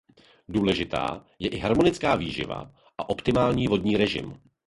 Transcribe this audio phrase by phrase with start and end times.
[0.47, 4.41] Důležitá je i harmonická výživa a optimální vodní režim.